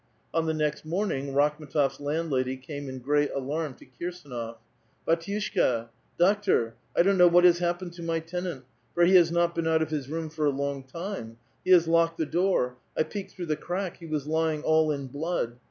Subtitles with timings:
[0.33, 5.89] On the next morning, Rakhm^tof s landlady came in great alarm to Kirsdnof: *'' Bdtivshkal
[6.17, 6.73] doctor,!
[6.97, 8.65] don't know what has happened to my tenant;
[8.99, 12.17] he has not been out of his room for a long time; he has locked
[12.17, 15.59] the door; I peeked through the crack; he was lying all in blood.